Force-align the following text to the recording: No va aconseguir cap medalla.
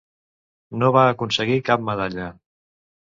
No 0.83 0.89
va 0.95 1.03
aconseguir 1.09 1.59
cap 1.71 1.85
medalla. 1.91 2.27